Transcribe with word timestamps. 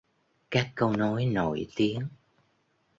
Các 0.51 0.71
câu 0.75 0.95
nói 0.97 1.25
nổi 1.25 1.67
tiếng 1.75 2.07